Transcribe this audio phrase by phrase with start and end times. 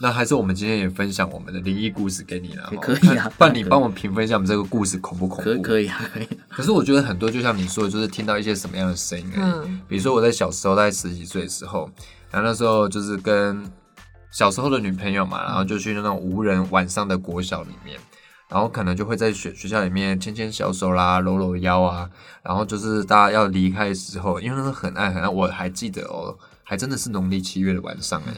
[0.00, 5.50] 那还是我们今天也分享我们的灵异故事给你了，也可以啊看不然你帮我们评分一下我们这个故事恐不恐怖？
[5.50, 6.28] 可可以啊，可以。
[6.48, 9.68] 可是我觉得很多就像你说的，就是听到一些什么样的声音而已。
[9.68, 11.88] 嗯比如说我在小时候，在十几岁的时候，
[12.30, 13.64] 然后那时候就是跟
[14.32, 17.96] 小时候的女朋友嘛，然后就去那种无人晚上的国小里面，
[18.48, 22.10] 然后可能就会在学学校里面牵牵小手啦，搂搂腰啊，
[22.42, 28.34] 然后就是大家要离开的时候，因为那时候很暗很暗，我还记得哦，还真的是农历七月的晚上哎、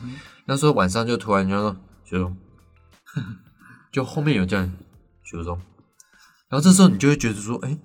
[0.46, 2.36] 那时候晚上就突然就说学忠，
[3.92, 4.72] 就后面有这样
[5.22, 5.58] 学忠，
[6.48, 7.76] 然后这时候你就会觉得说，哎、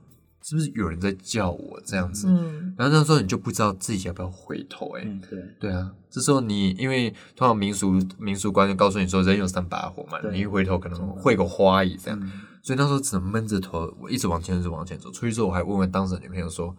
[0.43, 2.27] 是不是有人在叫我这样子？
[2.27, 12.31] 嗯然后那时候你就不知道自己要不要回头、哎、嗯，对，对啊，这时候你因为通常民俗民俗观就告诉你说人有三把火嘛，你一回头可能会个花蚁这样，嗯
[12.63, 15.11] 所以那时候只能闷着头，我一直往前，一直往前走。
[15.11, 16.75] 出去之后，我还问问当时的女朋友说：“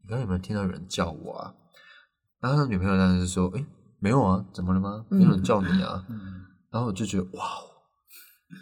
[0.00, 1.52] 你刚刚有没有听到有人叫我啊？”
[2.38, 3.66] 然后他女朋友当时就说：“诶，
[4.04, 5.02] 没有啊，怎么了吗？
[5.08, 6.04] 没有人叫你啊。
[6.10, 6.20] 嗯
[6.70, 7.42] 然后我就觉得哇，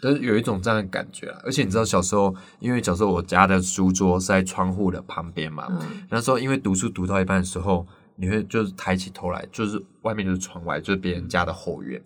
[0.01, 1.41] 但是有一种这样的感觉啊。
[1.43, 12.01] 而且你知道小时候，因为小时候我家的书桌是在窗户的旁边嘛，嗯那时候因为读书读到一半的时候，你会就是抬起头来，就是外面就是窗外，就是别人家的后院。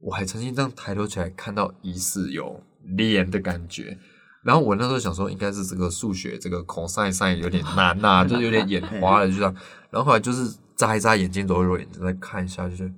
[0.00, 3.98] 我还曾经这样抬头起来，看到疑似有脸的感觉。
[4.44, 9.52] 然后我那时候想说，应该是这个数学这个 cos sin 有点难呐、就是有点眼花了，就这样。
[9.90, 12.90] 然后后来就是眨一眨眼睛，揉一揉眼睛，再看一下，就是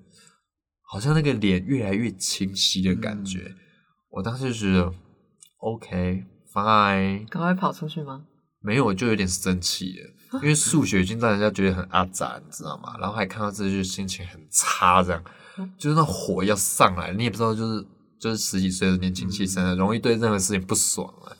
[0.82, 3.52] 好像那个脸越来越清晰的感觉。
[4.10, 4.92] 我当时就觉得
[5.58, 8.26] OK fine，赶快跑出去吗？
[8.60, 12.94] 没有，我就有点生气了，因为数学已经让人家觉得很阿杂，你知道吗？
[13.00, 15.24] 然后还看到这就心情很差，这样
[15.78, 17.86] 就是那火要上来，你也不知道，就是
[18.20, 21.36] 就是十几岁的年轻气盛的，容易对任何事情不爽了。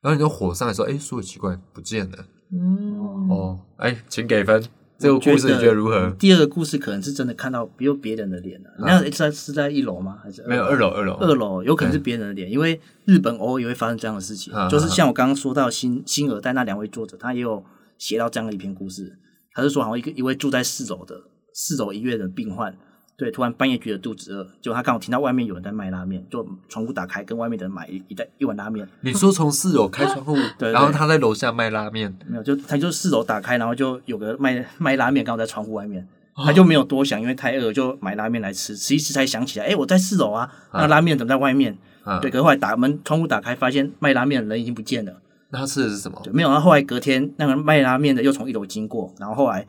[0.00, 2.26] 然后你就火上来说：“哎，数学奇怪，不见了。
[2.52, 4.64] 嗯，哦，哎，请给分。
[5.02, 6.08] 这个故事你觉得如何？
[6.18, 10.18] 第二个故事可能是真的看到比如别人的脸了、那是在是在一楼吗？
[10.22, 11.62] 还是没有二楼，二楼，二楼。
[11.64, 14.52] 有可能是别人的脸，因为日本偶尔也会发生这样的事情。
[14.54, 17.64] 嗯，就是像我刚刚说到新新耳代那两位作者，他也有
[17.98, 19.18] 写到这样的一篇故事，
[19.52, 21.20] 他是说好像一个一位住在四楼的
[21.52, 22.72] 四楼医院的病患，
[23.16, 36.06] 对，突然半夜觉得肚子饿，结果他刚好听到外面有人在卖拉面，就窗户打开跟外面的人买一一袋一碗拉面，你说从四楼开窗户，对然后他在楼下卖拉面，没有，就他就四楼打开，然后就有个卖卖拉面刚好在窗户外面。
[36.34, 38.74] 哦他就没有多想，因为太饿，就买拉面来吃。
[38.74, 41.76] 吃一吃才想起来，哎、我在四楼啊，那拉面怎么在外面？
[42.04, 45.12] 啊对，可是后来打门窗户打开，发现卖拉面的人已经不见了。
[45.50, 46.18] 那他吃的是什么？
[46.24, 46.48] 对，没有。
[46.48, 49.66] 然后后来隔天，那个卖拉面的又从一楼经过，然后后来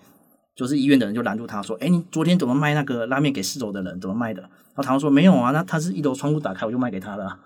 [0.56, 4.00] 就是医院的人就拦住他说：“哎，你昨天怎么卖那个拉面给四楼的人？
[4.00, 4.42] 怎么卖的？”
[4.76, 7.40] 然后他说：“没有啊，那他是一楼窗户打开，我就卖给他了啊。”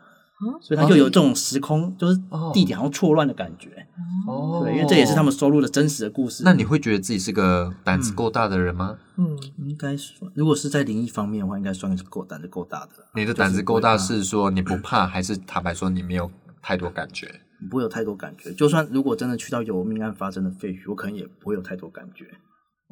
[0.62, 3.88] 所以他就有这种时空，就是哦地点好像错乱的感觉。
[4.28, 6.44] 哦对，因为这也是他们收录的真实的故事。
[6.46, 9.00] 那你会觉得自己是个胆子够大的人吗？
[9.16, 9.36] 嗯，
[9.66, 13.10] 应该算，如果是在灵异方面的话，应该算是够胆子够大的了。
[13.16, 16.30] 你的胆子够大，是是说你不怕，还是坦白说你没有
[16.62, 17.42] 太多感觉？
[17.72, 18.54] 不会有太多感觉。
[18.54, 22.28] 就算如果真的去到有命案发生的废墟，我可能也不会有太多感觉。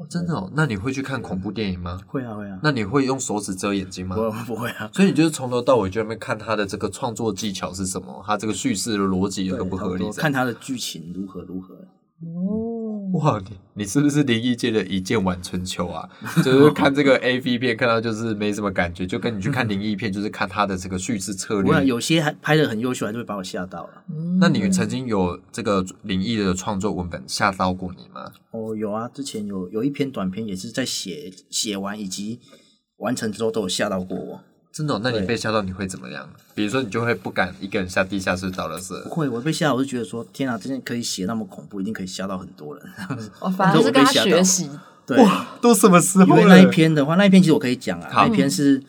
[0.10, 0.52] 真的哦？
[0.54, 2.00] 那你会去看恐怖电影吗？
[2.06, 4.30] 会啊，会啊，那你会用手指遮眼睛吗不？
[4.30, 4.90] 会不会啊。
[4.92, 10.12] 所以你就是从头到尾就在那边看他的这个创作技巧是什么，他这个叙事的逻辑有对个不合理。
[10.12, 11.74] 看他的剧情如何如何。
[11.76, 12.75] 哦，
[13.14, 16.10] 哇，你你是不是灵异界的一剑晚春秋啊？
[16.44, 21.86] 就是看这个 A V 片看到就是没什么感觉，就跟你去看灵异片，就是看他的这个叙事策略。
[21.86, 24.04] 有些还拍的很优秀，还是会把我吓到了。
[24.40, 28.32] 那你曾经有这个灵异的创作文本吓到过你吗？
[28.52, 32.40] 哦，有啊，之前有有一篇短片也是在写写完以及
[32.98, 34.42] 完成之后都有吓到过我。
[34.76, 36.30] 真的哦、那你被吓到你会怎么样？
[36.54, 39.10] 比如说你就会不敢一个人下地下室找垃圾不。
[39.10, 42.86] 会，我被吓到，我就觉得说，天啊，真的可以写那么恐怖，一定可以吓到很多人。
[43.40, 44.70] 我反而 是跟他学习，
[45.08, 45.18] 对，
[45.62, 48.84] 都什么时候因为那一篇的话，那一篇其实我可以讲啊，那一篇是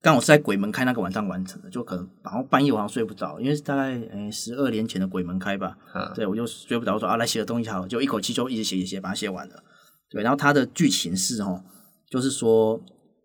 [0.00, 9.62] 刚好是在鬼门开那个晚上完成的，就可能然后半夜我好像睡不着，因为是大概诶十二年前的鬼门开吧，嗯对我就睡不着，我说啊来写个东西好了，就一口气就一直写写写把它写完了。
[10.08, 11.62] 对，然后它的剧情是哦，
[12.08, 12.80] 就是说，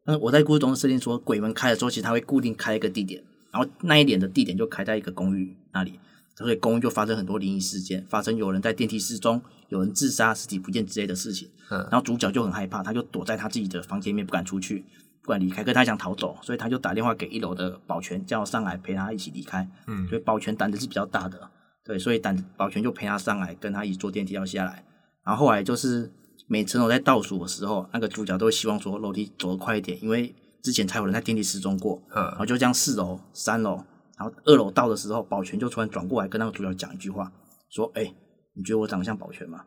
[0.08, 3.22] 嗯，我在故事中设定说，鬼门开的时候，其实它会固定开一个地点，
[3.52, 6.00] 然后那一点的地点就开在一个公寓那里，
[6.34, 11.50] 所以公寓就发生很多灵异事件，发生有人在电梯失踪，有人自杀、尸体不见之类的事情。
[11.70, 14.86] 嗯然后主角就很害怕，他就躲在他自己的房间里面不敢出去，
[15.22, 15.62] 不敢离开。
[15.62, 19.70] 可是他想逃走，所以他就打电话给一楼的保全，叫上来陪他一起离开。
[19.88, 21.52] 嗯所以保全胆子是比较大的，
[21.84, 24.86] 对，所以胆保全就陪他上来，跟他一起坐电梯要下来。
[25.26, 26.10] 然后后来就是
[26.48, 30.34] 每层楼在倒数的时候，那个主角都会希望说楼梯走得快一点，因为
[30.64, 32.02] 之前才有人在电梯失踪过。
[32.14, 33.84] 然后嗯，就这样四楼、三楼，
[34.18, 37.32] 然后二楼到的时候，保全就突然转过来跟那个主角讲一句话，
[37.70, 38.14] 说：“哎、
[38.56, 39.66] 你觉得我长得像保全吗？”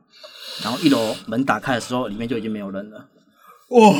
[0.65, 3.09] 然后一楼门打开的时候，里面就已经没有人了。
[3.71, 3.94] 哇，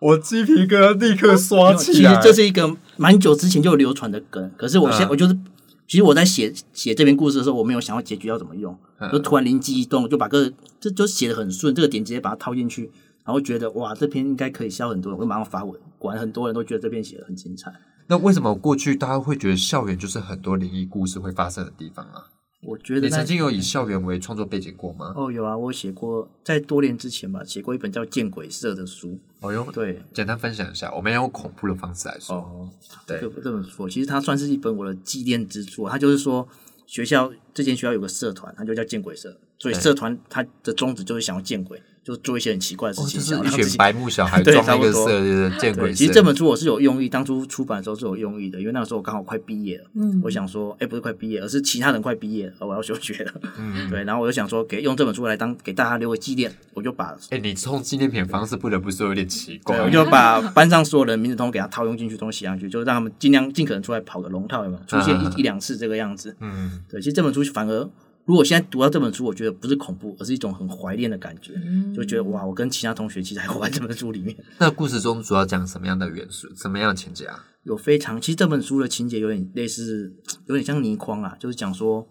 [0.00, 2.14] 我鸡皮疙瘩立刻刷起其来。
[2.14, 5.38] 实这是一个蛮久之前就流传的梗，可是我现在、嗯我就是，
[5.86, 12.90] 其实我在写写这篇故事的时候，我没有想到结局要怎么用，嗯就突然灵机一动，就把个这就写的很顺，这个点直接把它套进去，
[13.24, 17.72] 然后觉得哇，这篇应该可以笑很多人，我就马上发文，果然很多人都觉得这篇写的很精彩。
[18.06, 22.24] 那为什么过去大家会觉得校园就是很多灵异故事会发生的地方啊？
[22.64, 25.12] 我觉得你曾经有以校园为创作背景过吗？
[25.16, 30.00] 哦有啊，我写过在多年之前吧，写过一本叫《见鬼社》的书，哦哟，对。
[30.14, 32.36] 简单分享一下，我们要用恐怖的方式来说。
[32.36, 32.70] 哦，
[33.04, 35.90] 对这这本书其实它算是一本我的纪念之作。
[35.90, 36.46] 它就是说，
[36.86, 59.80] 学校这间学校有个社团，它就叫见鬼社，所以社团它的宗旨就是想要见鬼，就做一些很奇怪的事哦，情，就是一群白目小孩 对装那个色，就是见鬼对，其实这本书我是有用意，当初出版的时候是有用意的，因为那个时候我刚好快毕业了，嗯我想说，哎、不是快毕业，而是其他人快毕业了，我要休学了，嗯， 对，然后我就想说，给用这本书来当给大家留个纪念，我就把哎，你用纪念品方式不得不说有点奇怪，。
[59.82, 64.82] 我就把班上所有人名字都给他套用进去，都写上去，就让他们尽量尽可能出来跑个龙套，有没有？
[64.86, 66.36] 出现一一两次这个样子。
[66.40, 67.88] 嗯，对，其实这本书反而，
[68.24, 74.36] 如果现在读到这本书，我觉得不是恐怖，而是一种很怀念的感觉，嗯就觉得哇，我跟其他同学其实还活在这本书里面。
[74.58, 77.44] 那故事中主要讲什么样的元素，什么样的情节啊？
[77.64, 80.14] 有非常，其实这本书的情节有点类似，
[80.46, 82.06] 有点像倪匡啊，就是讲说，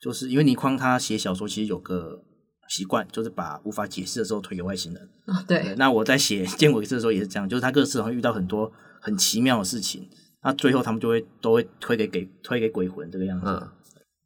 [0.00, 2.22] 就是因为倪匡他写小说其实有个
[2.68, 5.02] 习惯，就是把无法解释的时候推给外星人。
[5.26, 8.70] 哦对，对，那我在写《见鬼事》的时候也是这样，就是他各个社团遇到很多
[9.00, 10.08] 很奇妙的事情，
[10.42, 13.46] 那最后他们就会都会推给给推给鬼魂这个样子。
[13.46, 13.68] 嗯，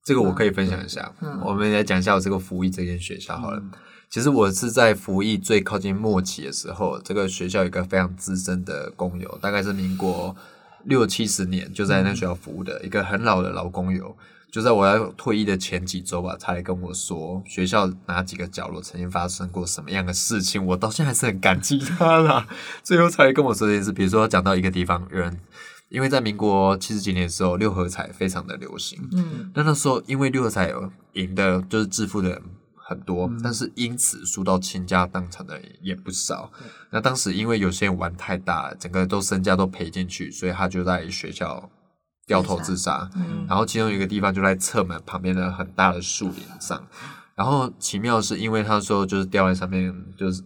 [0.05, 1.12] 这个我可以分享一下。
[1.20, 3.62] 嗯我们来讲一下我这个服役这间学校好了。
[4.08, 10.35] 其实我是在服役最靠近末期的时候，这个学校有一个非常资深的工友，大概是民国
[10.85, 14.17] 六七十年就在那学校服务的一个很老的老工友。
[14.50, 22.49] 就在我要退役的前几周吧，他来跟我说学校哪几个角落曾经发生过什么样的事情，我到现在还是很感激他啦。
[22.82, 25.38] 最后才跟我说这件事，比如说讲到一个地方，有人
[25.90, 32.42] 因为在民国七十几年的时候，六合彩非常的流行，嗯，那那时候因为六合彩有赢的，就是致富的人
[32.75, 36.50] 很多，但是因此输到倾家荡产的也不少。
[36.90, 41.69] 那当时因为有些人玩太大，整个都身家都赔进去，所以他就在学校
[42.26, 43.10] 掉头自杀。
[43.16, 46.86] 嗯然后其中有一个地方就在侧门旁边的很大的树林上。
[47.34, 50.43] 然后奇妙的是，因为他说就是掉在上面，就是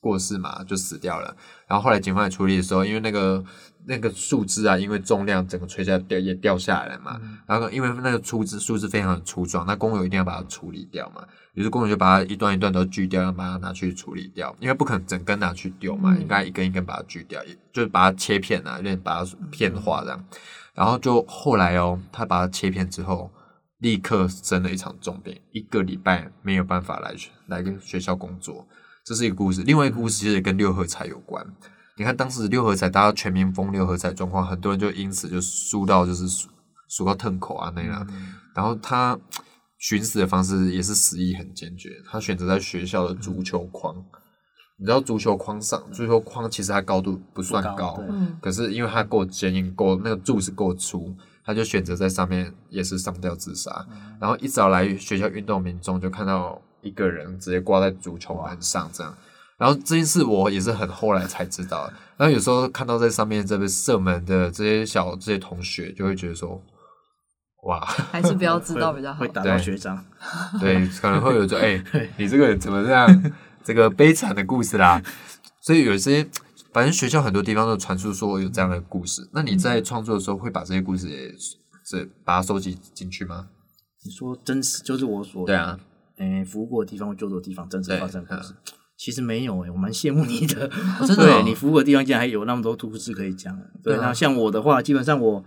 [0.00, 1.36] 过世嘛，就死掉了。
[1.68, 3.42] 然后后来警方也处理的时候，因为那个
[3.86, 7.20] 那个树枝啊，因为重量整个垂下掉也掉下来了嘛。
[7.46, 11.26] 然后因为那个粗枝树枝非常的粗壮，那工友一定要把它处理掉嘛。
[11.54, 20.24] 于是工友就把它一段一段都锯掉，要把它拿去处理掉，因为不可能整根拿去丢嘛，嗯应该一根一根把它锯掉，也就是把它切片啊，有点把它片化这样。
[20.74, 23.30] 然后就后来哦，他把它切片之后，
[23.80, 27.14] 立刻生了一场重病，一个礼拜没有办法来
[27.48, 28.66] 来跟学校工作。
[29.04, 31.44] 这是一个故事，另外一个故事其实也跟六合彩有关。
[32.02, 36.48] 你看当时六合彩，大家全民疯六合彩状况，很多人就因此就输到就是输
[36.88, 38.04] 输到痛口啊那样。
[38.56, 39.16] 然后他
[39.78, 43.94] 寻死的方式也是死意很坚决，他选择在学校的足球框。
[44.78, 51.14] 你知道足球框上，足球框其实它高度不算不高嗯可是因为它够坚硬，够那个柱子够粗，
[51.44, 53.86] 他就选择在上面也是上吊自杀。
[54.20, 59.14] 然后一早来学校运动民众就看到一个人直接挂在足球板上这样。
[59.62, 61.88] 然后这件事我也是很后来才知道。
[62.16, 66.60] 然后有时候看到在上面这个射门的这些小这些同学，就会觉得说，
[67.62, 69.28] 哇，还是不要知道比较好会。
[69.28, 70.04] 打到对学长。
[70.58, 71.80] 对，可能会有说， 哎、
[72.16, 73.32] 你这个人怎么这样？
[73.62, 75.00] 这个悲惨的故事啦。
[75.60, 76.28] 所以有些，
[76.72, 79.30] 反正学校很多地方都传出说有这样的故事。
[79.32, 81.32] 那你在创作的时候，会把这些故事也
[81.84, 83.46] 是把它收集进去吗？
[84.04, 85.78] 你说真实就是我所对啊，
[86.16, 88.52] 诶服务过的地方、救助的地方，真实对发生的故事。
[88.96, 90.68] 其实没有诶、我蛮羡慕你的。
[91.06, 93.58] 真的哦对你服务的地方竟然还有那么多故事可以讲。
[93.82, 95.44] 对，那像我的话，基本上我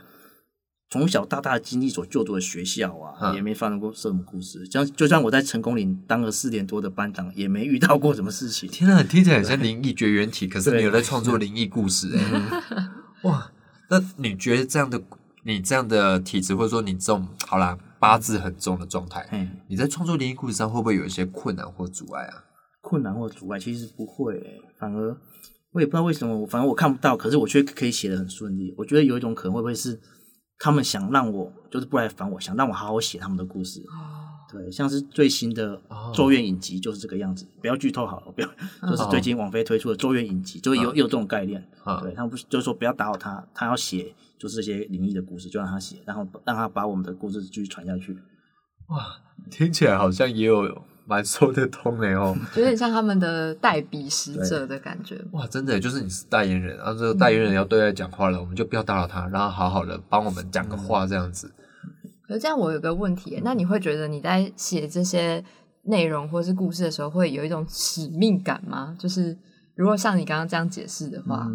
[0.89, 4.65] 从小到大的经历所就读的学校啊，嗯也没发生过什么故事。
[4.65, 8.69] 像就像我在成功岭当了四年多的班长，也没遇到过什么事情。
[8.69, 12.89] 天啊，听起来很像灵异绝缘体，可是对你有在创作灵异故事哎、
[13.23, 13.51] 哇，
[13.89, 15.01] 那你觉得这样的
[15.43, 22.44] 你这样的体质，或者说你这种好啦八字很重的状态，嗯，你在创作灵异故事上会不会有一些困难或阻碍啊？
[22.85, 25.17] 困难或阻碍其实不会、欸，反而
[25.71, 28.71] 我也不知道为什么，反正我看不到，可是我却可以写的很顺利。
[28.77, 29.99] 我觉得有一种可能会不会是
[30.59, 33.81] 他们想让我就是不来烦我，想让我好好写他们的故事。
[34.51, 38.47] 对，像是最新的哦《咒怨》影集就是这个样子，不要剧透好了，不要，
[38.89, 41.59] 就是最近王菲推出的《咒怨》影集，就有、嗯有这种概念。
[41.85, 48.13] 嗯对他们不就是说不要打扰他，他要写就是这些灵异的故事，就让他写，然后让他把我们的故事继续传下去。
[48.89, 49.17] 哇，
[49.49, 50.63] 听起来好像也有
[51.07, 52.35] 蛮说得通的哦。
[52.55, 55.19] 有点像他们的代笔使者的感觉。
[55.31, 61.51] 哇，真的就是你是代言人，然后这个代言人要对外讲话了，我们就不要打扰他，让他好好的帮我们讲个话这样子。
[62.27, 65.43] 可是这样，我有个问题，那你会觉得你在写这些
[65.83, 68.95] 内容或是故事的时候，会有一种使命感吗？
[68.99, 69.37] 就是
[69.75, 71.47] 如果像你刚刚这样解释的话，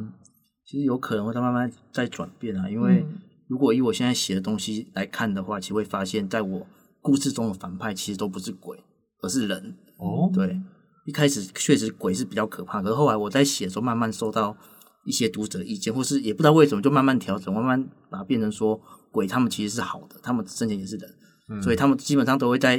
[0.65, 2.71] 其实有可能会在慢慢在转变啊。
[2.71, 3.05] 因为
[3.49, 6.65] 如果以我现在写的东西来看的话，其实会发现，在我
[7.01, 8.79] 故事中的反派其实都不是鬼，
[9.23, 9.77] 而是人。
[9.97, 10.61] 哦，对，
[11.05, 14.57] 一开始确实鬼是比较可怕，可是后来我在写的时候，慢慢收到
[15.05, 18.81] 一些读者意见，或是也不知道为什么，就慢慢调整，慢慢把它变成说。
[19.13, 22.79] 鬼他们其实是好的，他们生前也是人，所以他们基本上都会在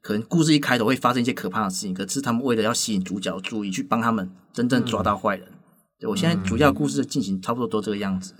[0.00, 5.46] 可能故事一开头会发生一些可怕的事情，可是他们为了要吸引主角注意，去帮他们真正抓到坏人。
[6.00, 8.32] 对我现在主要故事的进行差不多都这个样子。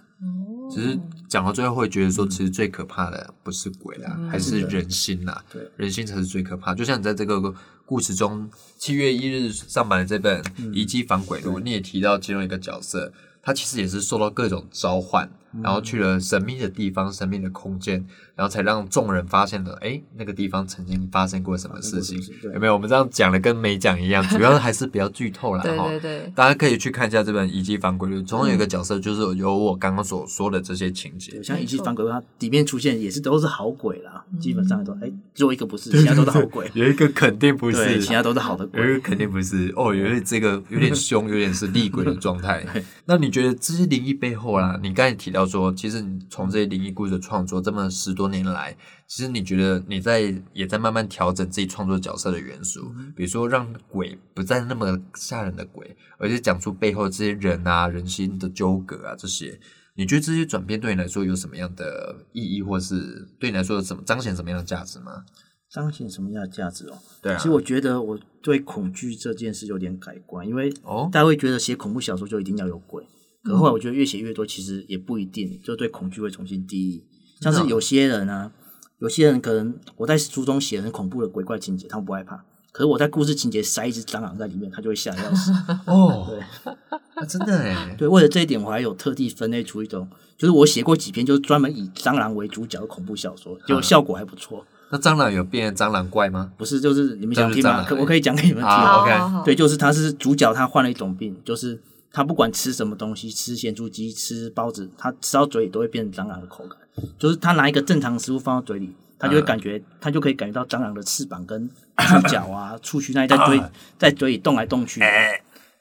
[0.71, 5.45] 只是讲到最后会觉得说，其实最可怕的不是鬼啦，还是人心啦。
[5.53, 6.75] 对，人心才是最可怕。
[6.75, 7.55] 就像你在这个
[7.85, 10.43] 故事中，七月一日上版的这本
[10.73, 13.13] 《遗迹反鬼录》，你也提到其中一个角色。
[13.43, 15.31] 他其实也是受到各种召唤，
[15.63, 22.21] 然后去了神秘的地方、神秘的空间，然后才让众人发现了，哎，那个地方曾经发生过什么事情？
[22.53, 22.75] 有没有？
[22.75, 25.89] 我们这样讲的跟没讲一样，主要还是比较剧透了 哈。
[25.89, 31.41] 对对对，大家可以去看一下这本《遗迹反鬼录》，中有一个角色就是有我刚刚所说的这些情节。
[31.43, 36.69] 像《遗迹反鬼录》，它里面出现也是都是好鬼啦，基本上都哎，只有一个不是，其他都是好鬼。
[36.75, 38.81] 有一个肯定不是，其他都是好的鬼。
[38.83, 42.67] 有一个肯定不是哦，有一这个有点凶，有点是厉鬼的状态。
[43.07, 44.17] 那你觉得这些灵异？
[44.17, 48.77] 背后啦，你刚才提到说，其实你从这些灵异故事的创作这么十多年来，
[49.07, 59.59] 其实你觉得你在也在慢慢调整自己创作角色的元素，比如说让鬼不再那么吓人的鬼，而且讲出背后这些人啊、人心的纠葛啊这些，
[59.95, 65.25] 你觉得这些转变对你来说有什么样的意义，或是对你来说有什么彰显什么样的价值吗？
[65.69, 66.97] 彰显什么样的价值哦？
[67.21, 73.05] 对啊，其实我觉得我对恐惧这件事有点改观，因为哦，大家会觉得写恐怖小说就一定要有鬼。
[73.47, 77.05] 可后来我觉得越写越多，其实也不一定，就对恐惧会重新定义。
[77.41, 78.51] 像是有些人啊，
[78.99, 82.39] 有些人可能我在书中写很恐怖的鬼怪情节，他们不害怕；
[82.73, 85.53] 可是我在故事情节塞一只蟑螂在里面，他就会吓得要死。
[85.87, 87.95] 哦，对，真的哎。
[87.97, 94.67] 对，为了这一点，我还有特地分类出一种，就是我写过几篇，就是专门以蟑螂为主角的恐怖小说，就效果还不错。
[94.91, 96.53] 那蟑螂有变蟑螂怪吗？
[96.57, 97.85] 不是，就是你们想听吗？
[97.85, 98.71] 可我可以讲给你们听。
[98.71, 101.83] OK，对，就是他是主角，他患了一种病，就是。
[102.13, 106.79] 他不管吃什么东西，吃咸猪鸡、吃包子，他吃到嘴里都会变成蟑螂的口感。
[107.19, 113.63] 就是他拿一个正常食物放到嘴里，他就会感觉，他就可以感觉到蟑螂的翅膀跟触角啊、触须那一在嘴
[113.99, 115.01] 在嘴里动来动去。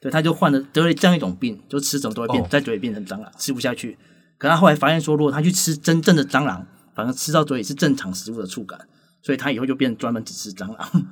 [0.01, 3.97] 对，他就患了得了这样一种病，就吃什么都会变在嘴里变成蟑螂，吃不下去。
[4.37, 8.79] 可他后来发现说，如果他去吃真正的蟑螂，反而吃到嘴里是正常食物的触感，
[9.21, 11.07] 所以他以后就变专门只吃蟑螂。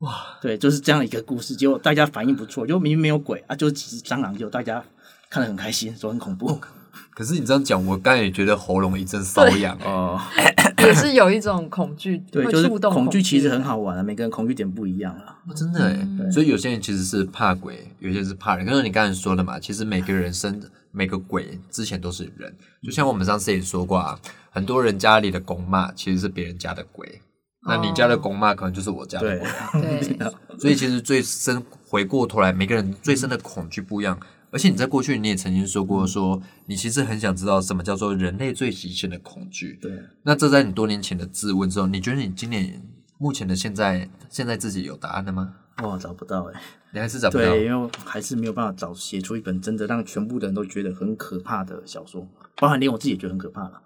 [0.00, 4.82] 哇，对，就是这样一个故事，结果大家反应不错，就明明没有鬼啊，就是其实蟑螂，就大家
[5.28, 6.58] 看得很开心，说很恐怖。
[7.14, 10.18] 可是你这样讲，我刚才也觉得喉咙一阵瘙痒哦，
[10.78, 18.64] 也是有一种恐惧，对，就是恐惧其实很好玩啊，每个人恐惧点不一样啊，真的哎，所以有些人其实是怕鬼，有些人是怕人。
[18.66, 20.60] 可是你刚才说的嘛，其实每个人生
[20.92, 24.18] 每个鬼之前都是人，就像我们上次也说过啊，
[24.50, 27.20] 很多人家里的公骂其实是别人家的鬼。
[27.66, 29.48] 那你家的公妈可能就是我家的鬼，
[29.82, 34.18] 对，所以其实最深回过头来，每个人最深的恐惧不一样。
[34.52, 39.78] 而且你在过去你也曾经说过，说你其实很想知道什么叫做人类最极限的恐惧。
[39.80, 39.92] 对，
[40.24, 42.82] 那这在你多年前的自问之后，你觉得你今年
[43.18, 45.54] 目前的现在现在自己有答案了吗？
[45.82, 46.60] 哇，找不到哎，
[46.92, 52.26] 你还是找不到，对，因为还是没有办法找写出一本真的让全部的人都觉得很可怕的小说，
[52.56, 53.80] 包含连我自己也觉得很可怕了。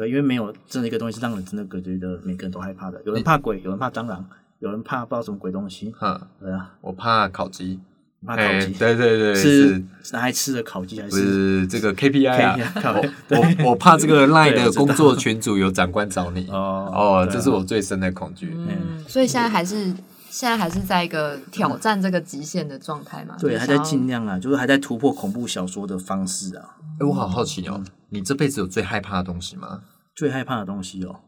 [0.00, 3.00] 对，因为没有这样一个东西是让人真的觉得每个人都害怕的。
[3.04, 4.24] 有人怕鬼，有人怕蟑螂，
[4.60, 5.92] 有人怕不知道什么鬼东西。
[5.98, 7.78] 哈，对啊，我怕烤鸡，
[8.26, 8.72] 怕烤鸡。
[8.72, 12.56] 对对对， 是拿来吃的烤鸡还是这个 KPI 啊？
[13.28, 16.48] 我我怕这个 赖的工作群组有长官找你。
[16.48, 18.54] 哦哦，这是我最深的恐惧。
[18.56, 19.92] 嗯，所以现在还是
[20.30, 23.36] 现在还是在一个挑战这个极限的状态嘛？
[23.38, 26.76] 对，还在尽量啊，就是还在突破恐怖小说的方式啊。
[27.00, 27.82] 哎，我好好奇哦。
[28.10, 29.82] 你这辈子有最害怕的东西吗？
[30.14, 31.20] 最害怕的东西哦，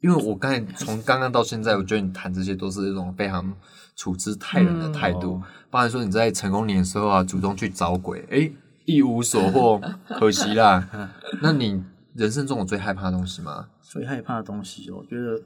[0.00, 3.54] 因为我刚才从刚刚到现在，我觉得你谈这些都是一种非常
[3.94, 5.40] 处之泰然的态度。
[5.70, 8.50] 包含说你在成功年的时候啊，主动去找鬼，哎，
[8.86, 9.80] 一无所获，
[10.18, 10.88] 可惜啦。
[11.42, 13.68] 那你人生中有最害怕的东西吗？
[13.82, 15.40] 最害怕的东西，哦我觉得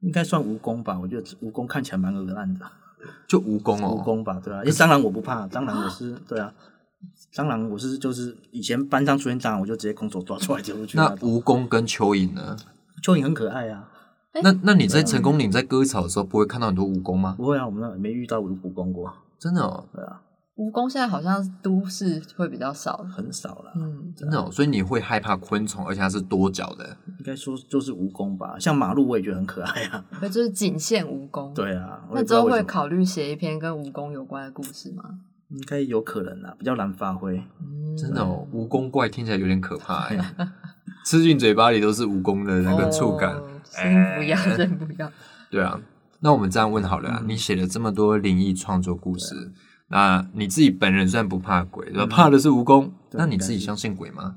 [0.00, 0.98] 应该算蜈蚣吧。
[0.98, 2.64] 我觉得蜈蚣看起来蛮恶烂的，
[3.28, 4.60] 就蜈蚣哦，蜈蚣吧，对啊。
[4.60, 6.54] 因为蟑螂我不怕，蟑螂我是对啊。
[7.32, 10.96] 蟑螂，我是就是以前班上出现蟑螂，我就直接空手抓出来丢出去。
[10.96, 12.56] 那蜈蚣跟蚯蚓呢？
[13.02, 13.88] 蚯蚓很可爱啊，
[14.42, 17.34] 那那你在成功岭在割草的时候，不会看到很多蜈蚣吗？
[17.36, 20.22] 不会啊，我们那没遇到蜈蚣过，真的哦，对啊，
[20.56, 23.72] 蜈蚣现在好像都市会比较少，很少了。
[23.76, 26.96] 嗯，真的哦，所以你会害怕昆虫，而且它是多脚的。
[27.18, 30.04] 应该说就是蜈蚣吧，像马路我也觉得很可爱啊。
[30.22, 35.04] 那就是仅限蜈蚣。，对啊，那之后会考虑写一篇跟蜈蚣有关的故事吗？
[35.54, 37.36] 应该有可能啊，比较难发挥。
[37.60, 40.34] 嗯，真的哦，蜈蚣怪听起来有点可怕 哎，
[41.06, 43.34] 吃进嘴巴里都是蜈蚣的那个触感。
[43.34, 43.50] 哦
[44.16, 45.10] 不要，真不要。
[45.50, 45.80] 对啊，
[46.20, 49.52] 那我们这样问好了啊，你写了这么多灵异创作故事，
[49.88, 54.36] 那你自己本人虽然不怕鬼，怕的是蜈蚣，那你自己相信鬼吗？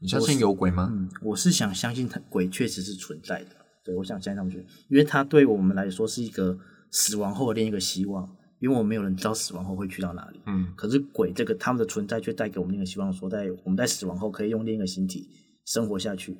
[0.00, 0.88] 你相信有鬼吗？
[0.92, 3.50] 嗯，我是想相信它鬼确实是存在的。
[3.84, 6.56] 对，我想相信他们觉得，因为它对我们来说是一个
[6.92, 8.28] 死亡后的另一个希望，
[8.60, 10.40] 因为我们没有人知道死亡后会去到哪里。
[10.46, 15.28] 嗯，可是鬼这个他们的存在却带给我们另一个希望，说在我们在死亡后可以用另一个形体
[15.64, 16.36] 生活下去。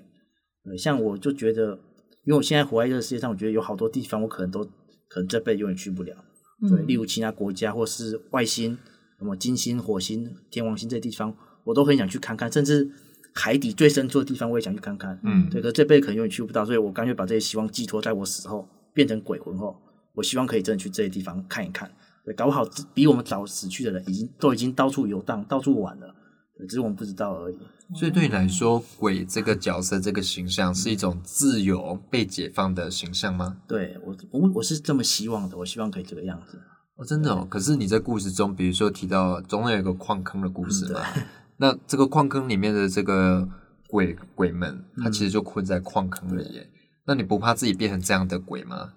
[0.65, 1.79] 对，像我就觉得，
[2.25, 4.65] 因为我现在活在这个世界上，我觉得有好多地方我可能都
[5.09, 6.15] 可能这辈子永远去不了。
[6.69, 8.77] 对，例如其他国家或是外星，
[9.19, 11.35] 什么金星、火星、天王星这些地方，
[11.65, 12.91] 我都很想去看看，甚至
[13.33, 15.19] 海底最深处的地方我也想去看看。
[15.23, 19.81] 嗯对，可是这辈子可能永远去不到，所以我干脆把这些希望寄托在我死后变成鬼魂后，
[20.15, 21.89] 我希望可以真的去这些地方看一看。
[22.29, 26.15] 对，搞不好比我们早死去的人已经都已经到处游荡、到处玩了，
[26.69, 27.57] 只是我们不知道而已。
[27.95, 33.57] 所以对你来说，鬼这个角色、这个形象是一种自由、被解放的形象吗？
[33.67, 36.61] 对我，我我是这么希望的，我希望可以这个样子。
[36.97, 37.47] 哦，真的哦。
[37.49, 41.01] 可是你在故事中，比如说提到总有一个矿坑的故事嘛，
[41.57, 43.49] 那这个矿坑里面的这个
[43.89, 46.69] 鬼鬼们，他其实就困在矿坑里耶。
[47.07, 48.93] 那你不怕自己变成这样的鬼吗？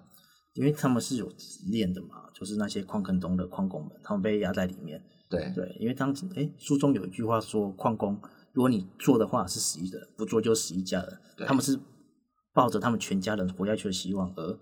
[0.52, 5.00] 因为他们是有执念的嘛，就是那些矿坑中的矿工们，他们被压在里面。
[5.30, 8.20] 对，对，因为当时哎，书中有一句话说，矿工
[8.52, 11.18] 如果你做的话是死一个人，不做就死一家人。
[11.36, 11.78] 对他们是
[12.52, 14.58] 抱着他们全家人活下去的希望而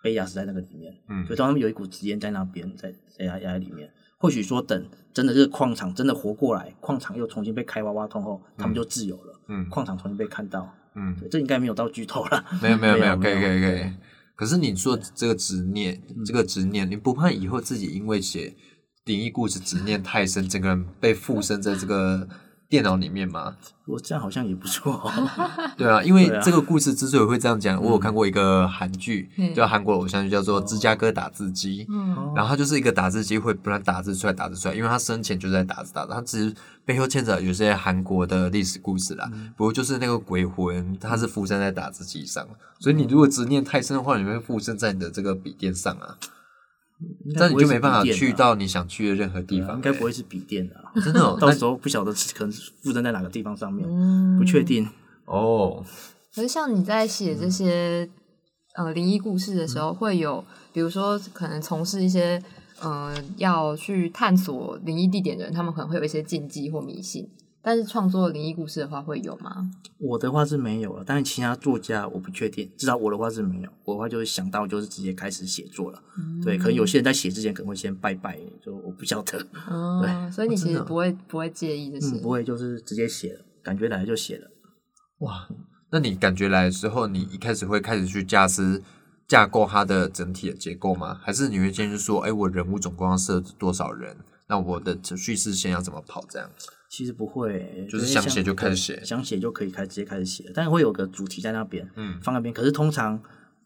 [0.00, 0.94] 被压死在那个里面。
[1.08, 3.92] 嗯所以当他们有一股执念在那边，在在压压在里面。
[4.16, 9.40] 或许说，等真的这个矿场真的活过来，矿场又重新被开挖挖通后，他们就自由了。
[9.48, 12.44] 嗯矿场重新被看到，嗯，对，这应该没有到剧透了。
[12.62, 13.92] 没有 没有没有，可以可以可以对。
[14.34, 18.54] 可是你说这个执念，这个执念，你不怕以后自己因为写
[19.04, 22.28] 灵异故事执念太深，整个人被附身在这个
[22.74, 23.54] 电脑里面吗？
[23.86, 25.12] 我这样好像也不错、哦。
[25.78, 29.54] 对啊，因为这个故事之所以会这样讲，我有看过一个韩剧，嗯。
[29.54, 31.84] 叫韩国偶像剧，叫做《芝加哥打字机》。
[31.88, 32.32] 嗯。
[32.34, 39.30] 然后它就是一个打字机会不断打字出来，打字出来，因为他生前就在打字打字，他只是背后牵扯有些韩国的历史故事啦。
[39.56, 42.44] 不过就是那个鬼魂，它是附身在打字机上，
[42.80, 46.16] 所以你如果执念太深的话，你会附身在你的这个笔电上啊，
[47.34, 54.62] 这样你就没办法去到你想去的任何地方、应该不会是笔电的、啊，真的哦 到时候不晓得可能是附身在哪个地方上面，嗯不确。
[54.62, 54.88] 定。
[55.26, 55.84] 哦，
[56.34, 58.08] 可是像你在写这些、
[58.76, 62.42] 呃灵异故事的时候，会有比如说可能从事一些
[62.80, 67.28] 呃要去探索灵异地点的人，他们可能会有一些禁忌或迷信。
[67.64, 69.70] 但是创作灵异故事的话，会有吗？
[69.98, 73.70] 我的话是没有了，但是其他作家我不确定，至少我的话是没有。
[73.84, 76.02] 我的话就是想到就是直接开始写作了。
[76.44, 79.46] 对，可能有些人在写之前可能会先拜拜，就我不晓得。
[79.70, 82.14] 嗯，所以你其实不会、不会介意这些。
[82.16, 84.50] 嗯，不会，就是直接写了，感觉来就写了。
[85.20, 85.48] 哇，
[85.90, 88.82] 那你感觉来的时候，你一开始会开始去架思
[89.26, 91.18] 架构它的整体的结构吗？
[91.22, 94.18] 还是你会先去说，哎，我人物总共要设多少人？
[94.46, 96.22] 那我的叙事线要怎么跑？
[96.28, 96.50] 这样
[96.96, 102.54] 其实不会，就是想写就开始写想写就可以开直接开始写，但是会有个主题在那边，嗯放那边。
[102.54, 103.20] 可是通常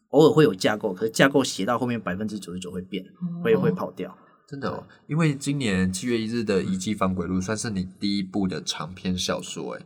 [0.07, 3.05] 偶尔会有架构，可是架构写到后面百分之九十九会变，
[3.43, 4.17] 会会跑掉。
[4.47, 9.85] 真的哦，因为今年七月一日的《遗迹防鬼录》算是你第一部的长篇小说，哎、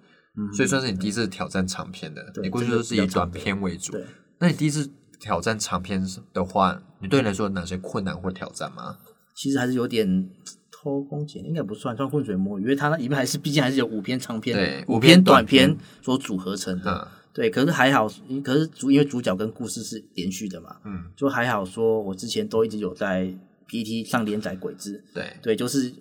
[0.55, 2.31] 所以算是你第一次挑战长篇的。
[2.41, 3.93] 你过去都是以短篇为主，
[4.39, 6.01] 那你第一次挑战长篇
[6.31, 8.99] 的话，你对你来说有哪些困难或挑战吗？
[9.33, 10.29] 其实还是有点
[10.71, 15.77] 偷工减，应该不算算浑水摸鱼，因为它那里面还是毕竟还是有五篇长篇、五对五篇短短篇。
[16.01, 16.91] 所组合成的。
[16.91, 17.07] 嗯。
[17.33, 18.07] 对，可是还好，
[18.43, 23.33] 可是主因为主角跟故事是连续的嘛，嗯，就还好说，我之前都一直有在
[23.67, 25.91] PT 上连载鬼子，对，对，就是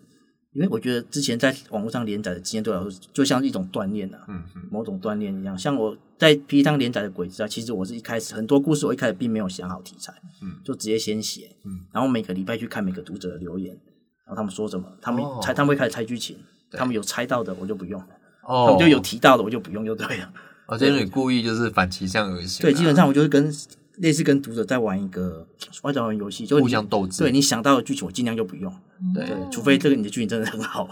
[0.54, 5.56] 因为我觉得之前在网络上连载的经验对我来说，就像是一种锻炼啊，嗯嗯某种锻炼一样。
[5.58, 10.12] 像我在 PT 上连载的鬼子啊，其实我是一开始很多故事我一开始并没有想好题材，
[10.42, 13.74] 嗯就直接先写，嗯，然后每个礼拜去看每个读者的留言，
[14.26, 16.36] 然后他们说什么，他们哦猜、他们会开始猜剧情，
[16.72, 18.00] 他们有猜到的我就不用，
[18.42, 20.32] 哦，他们就有提到的我就不用就对了。
[20.66, 23.52] 哦，就是你故意就是反其向而行啊，对，基本上我就是跟
[23.96, 25.46] 类似跟读者在玩一个
[25.82, 28.72] 外交玩游戏，就互相斗智对你想到的剧情，我尽量就不用。
[29.14, 30.88] 对对，除非这个你的剧情真的很好。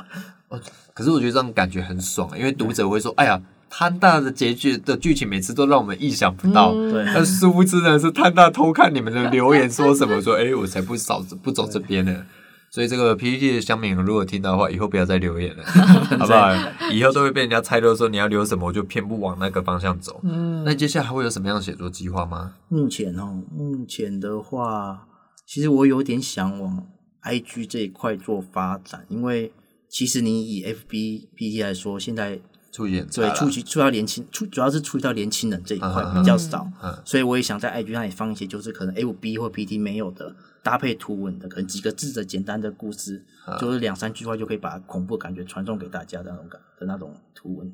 [0.93, 6.73] 可是我觉得这样感觉很爽，因为读者会说：“哎呀，摊大的结局的剧情每次都让我们意想不到。
[6.73, 12.27] 嗯对但殊不知呢，是摊大偷看你们的留言说什么，说哎、我才不扫不走这边呢。
[12.71, 15.65] 所以这个 PPT 的乡民如果听到的话，以后不要再留言了，
[16.19, 16.51] 好不好？
[16.93, 20.21] 以后都会被人家猜到说你要留什么，我就偏不往那个方向走。
[20.23, 22.55] 嗯那接下来还会有什么样的写作计划吗？
[22.69, 25.07] 目前哦，目前的话，
[25.47, 26.87] 其实我有点想往
[27.25, 29.53] IG 这一块做发展，因为
[29.89, 32.39] 其实你以 FB、PT 来说，现在
[32.71, 47.73] 触及对触及触到年轻，触主要是触及到年轻人这一块嗯比较少，嗯所以我也想在 IG 那里放一些，就是可能 FB 或 PT 没有的搭配图文的，可能几个字的简单的故事，嗯就是两三句话就可以把恐怖感觉传送给大家的那种感的那种图文。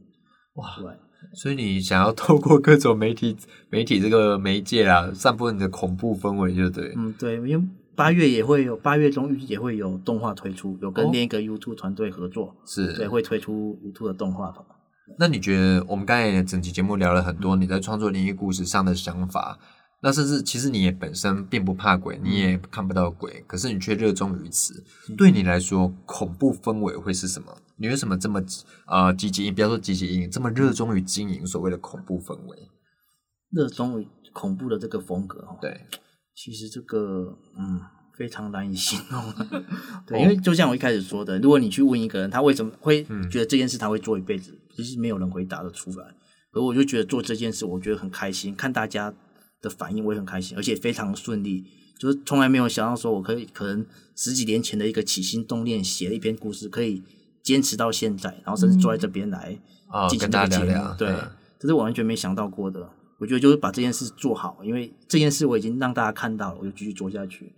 [0.54, 0.90] 哇对，
[1.34, 3.36] 所以你想要透过各种媒体
[3.68, 6.94] 媒体这个媒介啊，散布你的恐怖氛围，就对。
[6.96, 14.64] 嗯，对，因为八月也会有，八月中也会有动画推出，有跟哦另一个 YouTube 团队合作，是，对，会推出 YouTube 的动画团。
[15.18, 19.58] 那你觉得我们刚才整期节目聊了很多你在创作灵异故事上的想法，
[20.06, 24.84] 那甚至其实你也本身并不怕鬼，你也看不到鬼，可是你却热衷于此。
[25.16, 27.52] 对你来说，恐怖氛围会是什么？
[27.76, 28.40] 你为什么这么
[28.84, 29.50] 啊积极？
[29.50, 32.56] 不要说积极营，这么热衷于经营所谓的恐怖氛围？
[33.50, 35.76] 热衷于恐怖的这个风格哦，对，
[36.36, 37.80] 其实这个嗯
[38.16, 39.20] 非常难以形容。
[40.06, 46.14] 对，哦因为就像我一开始说的，如果你去问一个人，他为什么会嗯觉得这件事他会做一辈子，其实没有人回答得出来。
[46.52, 49.12] 而我就觉得做这件事，我觉得很开心，看大家
[49.66, 51.64] 的反应我也很开心，而且非常顺利。
[51.98, 57.02] 就是从来没有想到说我可以可能十几年前的一个起心动念写了一篇故事，可以
[57.42, 62.86] 坚持到现在，然后甚至坐在这边来啊、进跟大行这个节目，家聊聊，对，嗯这是我完全没想到过的。
[63.18, 67.50] 我觉得就是把这件事做好，因为这件事我已经让大家看到了，我就继续做下去。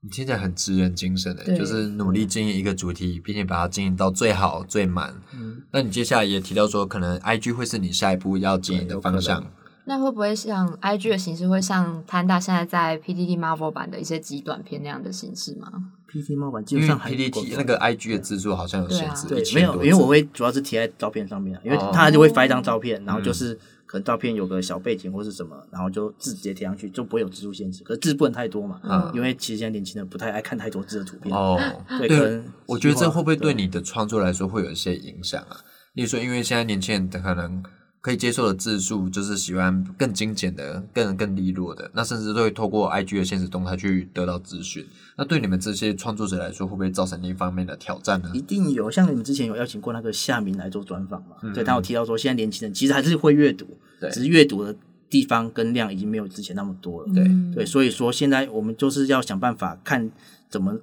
[0.00, 5.14] 你听起来很职人精神诶，就是努力经营一个主题，并且把它经营到最好最满。
[5.34, 9.44] 嗯，那你接下来也提到说，可能 IG 会是你下一步要经营的方向。
[9.86, 15.70] 那会不会像 IG 的形式，会像潘大现在在 PTT Marvel 版的一些极短片那样的形式吗
[16.10, 27.84] ？PT 猫版基因为本上还不够 PPT 那个 IG 的字数好像有限制，对1000没有，因为我会主要是贴在照片上面啊，因为哦他就会发一张照片，然后嗯就是可能照片有个小背景或是什么，然后就字直接贴上去，就不会有字数限制。
[27.84, 31.34] 可是字不能太多嘛，嗯因为其实现在年轻人不太爱看太多字的图片。
[31.36, 31.60] 哦，
[31.98, 35.58] 对可能我觉得这会不会对对你的创作来说会有一些影响啊？
[35.92, 37.62] 例如说，因为现在年轻人可能
[38.04, 44.86] 可以接受的字数就是喜欢更精简的、更更利落的，那甚至都会透过 IG 的现实动态去得到资讯。
[45.16, 48.30] 那对你们这些创作者来说，会不会造成另一方面的挑战呢？
[48.34, 51.36] 一定有，像你们之前有邀请过那个夏明来做专访嘛？
[51.40, 53.66] 嗯对他有提到说，现在年轻人其实还是会阅读，
[53.98, 54.76] 对只是阅读的
[55.08, 57.14] 地方跟量已经没有之前那么多了。
[57.14, 60.10] 对嗯对，所以说现在我们就是要想办法看
[60.50, 60.78] 怎么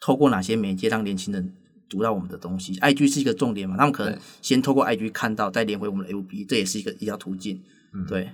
[0.00, 1.52] 透过哪些媒介让年轻人
[1.92, 2.74] 读到我们的东西。
[2.76, 7.60] IG 是一个重点嘛，他们可能先透过 IG 看到，再连回我们的 FB，这也是一个一条途径。
[7.94, 8.30] 嗯对，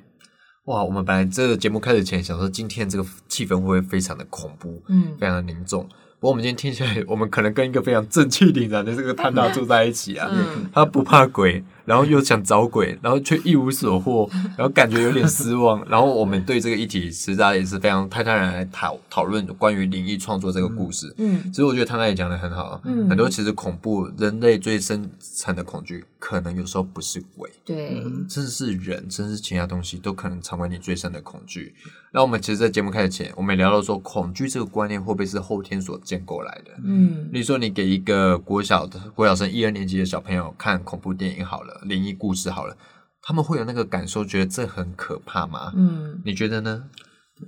[0.67, 5.83] 哇，我们本来这个节目开始前想说，今天这个气氛会不会非常的恐怖，嗯非常的凝重。
[6.21, 10.29] 不过我们今天听起来，我们可能跟一个非常正气凛然的这个探大 住在一起啊。
[10.33, 15.83] 嗯他不怕鬼，然后又想找鬼，然后却一无所获， 然后感觉有点失望。
[15.89, 21.15] 然后我们对这个议题，实在也是非常泰坦然来讨讨论关于灵异创作这个故事。
[21.17, 31.75] 嗯其实我觉得他那也讲的很好，嗯很多其实恐怖，人类最深层的恐惧，可能有时候不是鬼，对，甚至是人，甚至是其他东西，都可能成为你最深的恐惧。
[32.11, 36.73] 那我们其实，在节目开始前，我们也聊到说，恐惧这个观念会不会是后天所建构来的？
[36.83, 42.77] 嗯例如说，你给一个国小的国小生一二年级的小朋友看恐怖电影好了，灵异故事好了，
[43.23, 45.73] 他们会有那个感受，觉得这很可怕吗？
[45.77, 46.21] 嗯。
[46.25, 46.85] 你觉得呢？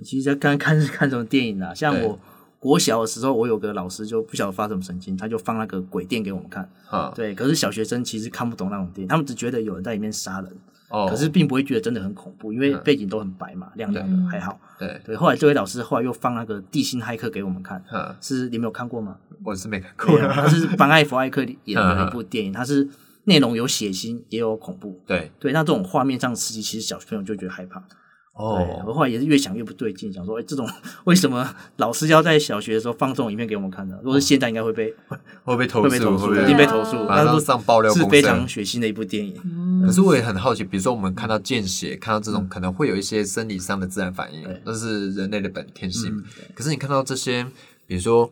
[0.03, 2.05] 其实在看看是看什么电影啊，像对。
[2.05, 2.19] 我
[2.59, 6.69] 国小的时候，我有个老师就不晓得发什么神经，他就放那个鬼电给我们看。
[6.89, 10.57] 啊，对，可是小学生其实看不懂那种电影，他们只觉得有人在里面杀人，
[10.89, 14.59] 哦，可是并不会觉得真的很恐怖，因为嗯背景都很白嘛，亮亮的还好。
[14.77, 19.17] 对，对，后来这位老师后来又放那个《地心骇客》给我们看，嗯，是你们有看过吗？
[19.43, 20.19] 我是没看过。
[20.19, 22.87] 他是班艾弗艾克演的嗯一部电影，它是
[23.25, 25.01] 内容有血腥也有恐怖。
[25.05, 27.83] 对，对，那这种画面上刺激，其实小朋友就觉得害怕。
[28.33, 28.55] 哦，
[28.85, 30.65] 我哦，后来也是越想越不对劲，想说，哎，这种
[31.03, 33.99] 为什么老师要在小学的时候放这种影片给我们看呢？
[34.01, 34.91] 如果是现在，应该会被
[35.43, 36.95] 会被投诉，会被投诉，会被投诉。
[37.03, 39.35] 马上上爆料是非常血腥的一部电影。
[39.43, 46.09] 嗯可是我也很好奇，比如说我们看到见血，看到这种可能会有一些生理上的自然反应对，那是人类的本天性。
[46.15, 46.23] 嗯
[46.55, 47.45] 可是你看到这些，
[47.85, 48.31] 比如说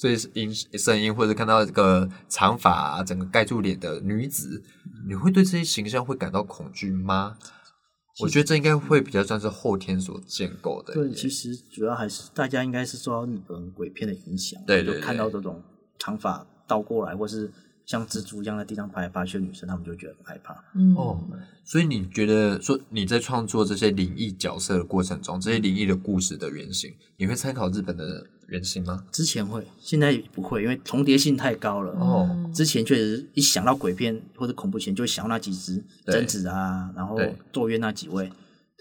[0.00, 4.62] 呜这些音声音，或者看到这个长发、啊、整个盖住脸的女子，
[5.06, 7.36] 你会对这些形象会感到恐惧吗？
[8.22, 10.94] 我觉得这应该会比较算是后天所建构的。
[10.94, 15.62] 对，其实主要还是大家应该是受到日本鬼片的影响，对对对就看到这种
[15.98, 17.50] 长发倒过来，或是
[17.86, 20.52] 像蜘蛛一样在地上爬来爬去的女生，他们就觉得很害怕。
[20.74, 21.18] 嗯哦，
[21.64, 29.04] 所以你觉得说你在创作这些灵异角色的过程中，这些灵异的故事的原型，你会参考日本的原型吗？
[29.10, 31.92] 之前会，现在不会，因为重叠性太高了。
[31.92, 38.30] 哦嗯之前确实一想到鬼片或者恐怖片，就会想到那几只贞子啊，然后对咒怨那几位。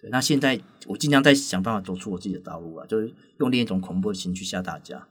[0.02, 5.08] 对，那现在我尽量在想办法走出我自己的道路啊，就是用另一种恐怖的心去吓大家。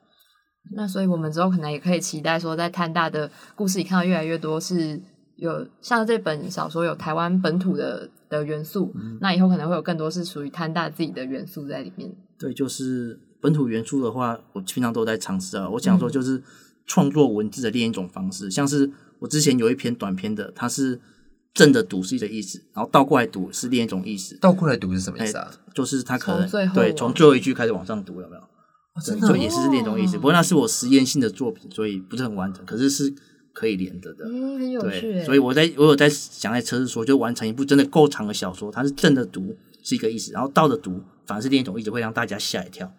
[0.74, 5.00] 那所以我们之后可能也可以期待说，在摊大的故事里看到越来越多是
[5.36, 12.10] 有像这本小说有台湾本土的的元素，那以后可能会有更多是属于摊大自己的元素在里面。
[12.38, 15.68] 对，就是本土元素的话，我平常都在尝试啊。
[15.68, 16.42] 我想嗯说，就是
[16.86, 21.00] 创作文字的另一种方式，像是我之前有一篇短篇的，它是
[21.54, 24.36] 正的读是一个意思，然后倒过来读是另一种意思。
[24.40, 25.50] 倒过来读是什么意思啊？
[25.74, 28.40] 就是它可能对从最后一句开始往上读，有没有？
[28.40, 30.16] 对，真的哦就也是另一种意思。
[30.16, 33.14] 不过那是我实验性的作品，所以不是很完整，可是是
[33.52, 34.24] 可以连着的。
[34.24, 42.92] 嗯，很有趣对，所以我在我有在想在测试说，就完成一部真的够长的小说，它是正的读是一个意思，然后倒着读反而是另一种意思，会让大家吓一跳。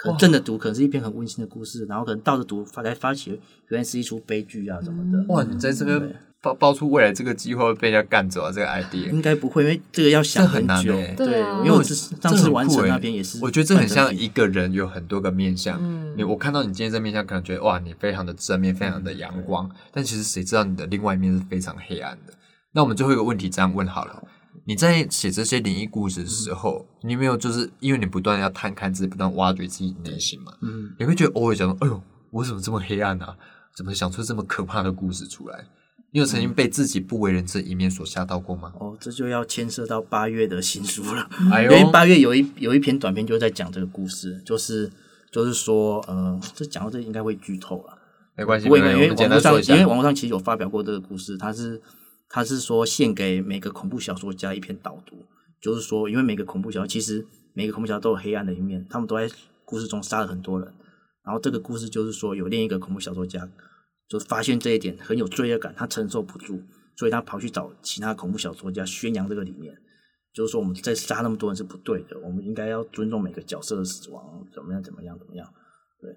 [0.00, 5.22] 可能正的读可能是一篇很温馨的故事，然后可能倒着读发来发起，原来是一出悲剧啊什么的。
[5.28, 8.50] 哇，你在这边爆爆出未来这个机会会被人家干走啊！
[8.50, 10.94] 这个 idea，应该不会，因为这个要想很难久。
[10.94, 15.78] 欸对，因为我是上次完成那边也是，我觉得这很像一个人有很多个面相。
[15.82, 22.32] 嗯你我看到你今天这面相，可能觉得哇，你非常的正面，非常的阳光，但其实谁知道你的另外一面是非常黑暗的。
[22.72, 24.22] 那我们最后一个问题这样问好了：
[24.64, 30.52] 你在写这些灵异故事的时候，你有没有就是因为你不断要探看自己，不断挖掘自己内心嘛？
[30.60, 33.36] 嗯，你会觉得偶尔想说，哎呦，我怎么这么黑暗啊？
[33.76, 35.64] 怎么想出这么可怕的故事出来？
[36.12, 38.72] 你有曾经被自己不为人知的一面所吓到过吗？
[38.80, 41.30] 哦，这就要牵涉到八月的新书了。
[41.52, 44.90] 哎呦因为八月有一有一篇短篇就在讲这个故事，就是
[45.30, 47.96] 就是说，呃，这讲到这应该会剧透了。
[48.36, 49.86] 没关系，不会，因为网络上因为。
[49.86, 51.80] 网络上其实有发表过这个故事，它是
[52.30, 55.26] 他是说献给每个恐怖小说家一篇导读，
[55.60, 59.28] 就是说，因为每个恐怖小说其实每个恐怖小说都有黑暗的一面，他们都在
[59.64, 60.72] 故事中杀了很多人。
[61.24, 63.50] 然后这个故事就是说，有另一个恐怖小说家，
[64.08, 66.62] 就发现这一点很有罪恶感，他承受不住，
[66.96, 69.76] 所以他跑去找其他恐怖小说家宣扬这个理念，
[70.32, 75.52] 就是说我们在杀那么多人是不对的，我们应该要尊重每个角色的死亡，怎么样怎么样怎么样。
[76.00, 76.10] 对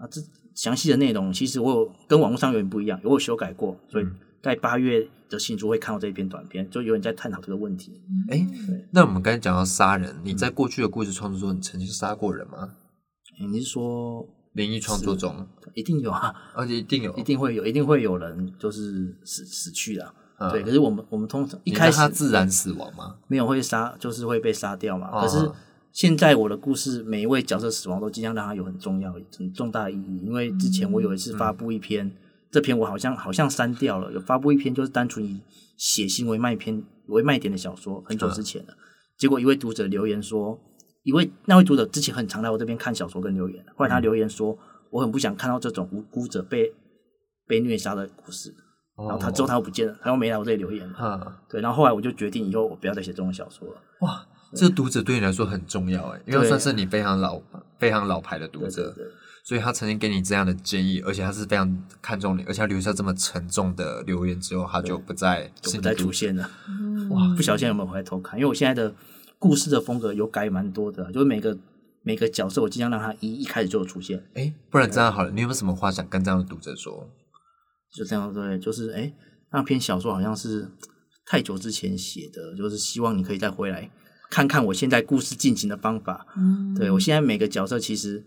[0.00, 0.20] 啊，这
[0.54, 4.04] 详细的内容其实我有跟网络上有点不一样，我有修改过，所以
[4.44, 8.02] 在八月的新书会看到这一篇短片，就有人在探讨这个问题。
[8.28, 8.46] 哎，
[8.90, 12.74] 那我们刚才讲到杀人，你在过去的故事创作中，你曾经杀过人吗？
[13.40, 16.34] 诶你是说灵异创作中，一定有啊？
[16.54, 23.16] 而且一定有， 一定会有，一定会有人就是死死去的啊、嗯对，可是我们我们通常一你开始自然死亡吗？
[23.26, 25.08] 没有会杀，就是会被杀掉嘛。
[25.10, 25.50] 哦可是
[25.90, 30.20] 现在我的故事，每一位角色死亡都尽量让它有很重要、很重大的意义。
[30.24, 32.12] 因为之前我有一次发布一篇，
[32.54, 35.42] 这篇我好像好像删掉了，有发布一篇就是单纯以
[35.76, 38.72] 血腥为卖篇为卖点的小说，很久之前了。
[39.18, 40.56] 结果一位读者留言说，
[41.02, 44.56] 一位那位读者之前很常来我这边看小说跟留言，后来他留言说，
[44.92, 46.72] 我很不想看到这种无辜者被
[47.48, 48.54] 被虐杀的故事。
[48.96, 50.94] 然后他之后他又不见了，他又没来我这里留言了。
[51.00, 53.80] 嗯，对，然后后来我就决定以后我不要再写这种小说了。
[54.02, 57.42] 哇，这个读者对你来说很重要哎，因为对算是你非常老、
[57.80, 59.04] 非常老牌的读对对者，对。
[59.44, 66.50] 所以他曾经给你这样的建议，而且他是非常看重你，而且他留下这么沉重的留言之后，他就不再就不再出现了。
[66.66, 68.38] 嗯哇，不晓得现在有没有回来偷看？
[68.38, 68.94] 因为我现在的
[69.38, 71.58] 故事的风格有改蛮多的，就是每个
[72.02, 77.06] 每个角色我尽量让他一一开始就有出现，哎，不然这样好了，你有没有什么话想跟这样的读者说？
[77.94, 79.12] 就这样对，就是哎，
[79.52, 80.70] 那篇小说好像是
[81.26, 83.90] 太久之前写的，就是希望你可以再回来
[84.30, 86.26] 看看我现在故事进行的方法。
[86.34, 88.24] 嗯对我现在每个角色其实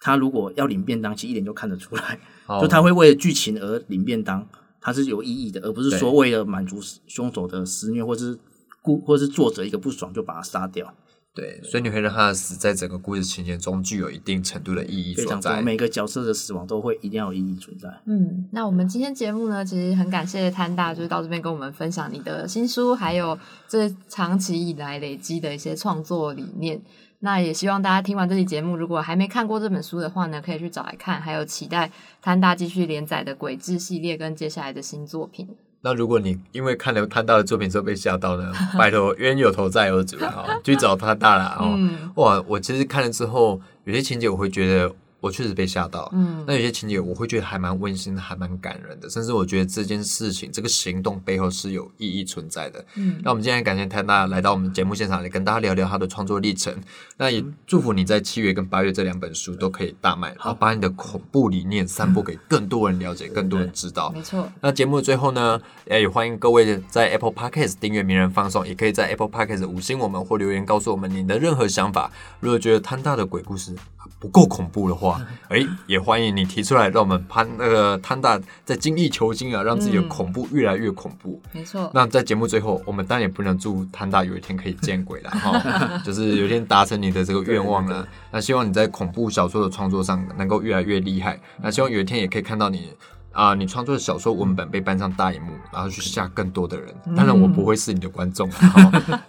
[0.00, 4.48] 他如果要领便当，其实一点就看得出来，哦 就他会为了剧情而领便当，
[4.80, 8.38] 他是有意义的，而不是说对为了满足凶手的施虐，或是
[8.80, 10.94] 故或是作者一个不爽就把他杀掉，
[11.34, 15.58] 对，所以你会让他的死在整个故事情节中具有一定程度的意义所非常重要。
[15.58, 15.62] 在。
[15.62, 17.88] 每个角色的死亡都会一定要有意义存在。
[18.06, 26.80] 嗯，那我们今天节目呢，其实很感谢摊大，就是到这边跟我们分享你的新书，还有这长期以来累积的一些创作理念。
[27.20, 31.90] 那也希望大家听完这期节目，如果还没看过这本书的话呢，可以去找来看，还有期待
[32.22, 35.48] 摊大继续连载的鬼志系列跟接下来的新作品。
[35.82, 41.74] 那如果你因为看了摊大的作品之后被吓到呢，拜托冤有头债有主啊，去找摊大了哦。
[41.76, 46.10] 嗯哇，我其实看了之后，有些情节我会觉得我确实被吓到。
[46.12, 52.84] 嗯那有些情节我会觉得还蛮温馨的，还蛮感人的，甚至我觉得这件事情、这个行动背后是有意义存在的。
[52.96, 56.74] 嗯那我们今天感谢泰大来到我们节目现场来跟大家聊聊他的创作历程。
[57.16, 64.10] 那也祝福你在七月跟八月这两本书都可以大卖，然后把你的恐怖理念散播给更多人了解， 更多人知道。
[64.10, 72.10] 没错，那节目的最后呢，也欢迎各位在 Apple Podcast 订阅《名人放送》，也可以在 Apple Podcast 五星我们或留言告诉我们你的任何想法。
[72.40, 73.74] 如果觉得摊大的鬼故事
[74.18, 75.09] 不够恐怖的话，
[75.48, 81.40] 哎，也欢迎你提出来，让我们潘那个潘大在精益求精啊，让自己的嗯恐怖越来越恐怖。
[81.52, 81.90] 没错。
[81.94, 88.06] 那在节目最后，我们当然也不能祝潘大有一天可以见鬼了 哈，就是有一天达成你的这个愿望了。
[88.30, 91.40] 那希望你在恐怖小说的创作上能够越来越厉害。
[91.62, 92.90] 那希望有一天也可以看到你
[93.32, 96.92] 啊、你创作的小说文本被搬上大荧幕，然后去吓更多的人。
[97.16, 98.80] 当然，我不会是你的观众，好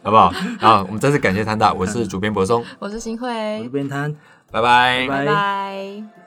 [0.01, 0.33] 好不好？
[0.59, 4.13] 啊，我们再次感谢摊大，我是主编柏松， 我是新我慧这，边摊。
[4.51, 6.20] 拜拜拜拜拜。